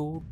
two 0.00 0.24